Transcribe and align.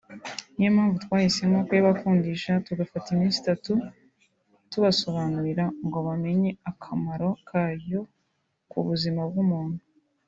niyo 0.53 0.69
mpamvu 0.75 0.95
twahisemo 1.03 1.57
kuyabakundisha 1.67 2.51
tugafata 2.67 3.07
iminsi 3.15 3.37
itatu 3.43 3.71
tubasobanurira 4.71 5.65
ngo 5.85 5.97
bamenye 6.07 6.51
akamaro 6.69 7.29
kayo 7.49 8.01
ku 8.71 8.77
buzima 8.87 9.21
bw’umuntu 9.29 9.79